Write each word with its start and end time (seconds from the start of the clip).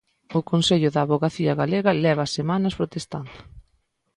O 0.37 0.39
Consello 0.49 0.89
da 0.91 1.01
avogacía 1.03 1.53
galega 1.61 1.99
leva 2.05 2.33
semanas 2.37 2.77
protestando. 2.79 3.33